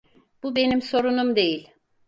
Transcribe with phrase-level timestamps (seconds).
[0.43, 1.69] Bu benim sorunum değil.